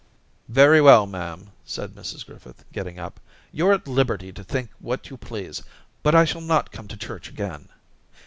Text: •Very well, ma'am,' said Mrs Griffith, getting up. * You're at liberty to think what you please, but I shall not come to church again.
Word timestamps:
•Very 0.51 0.83
well, 0.83 1.05
ma'am,' 1.05 1.51
said 1.63 1.91
Mrs 1.93 2.25
Griffith, 2.25 2.65
getting 2.71 2.97
up. 2.97 3.19
* 3.35 3.51
You're 3.53 3.73
at 3.73 3.87
liberty 3.87 4.31
to 4.33 4.43
think 4.43 4.71
what 4.79 5.11
you 5.11 5.15
please, 5.15 5.61
but 6.01 6.15
I 6.15 6.25
shall 6.25 6.41
not 6.41 6.71
come 6.71 6.87
to 6.87 6.97
church 6.97 7.29
again. 7.29 7.69